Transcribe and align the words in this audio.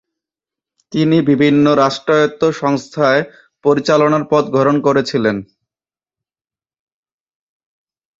তিনি 0.93 1.17
বিভিন্ন 1.21 1.65
রাষ্ট্রায়ত্ত 1.75 2.41
সংস্থায় 2.61 3.21
পরিচালনার 3.65 4.23
পদ 4.31 4.43
গ্রহণ 4.53 4.77
করেছিলেন। 4.81 5.37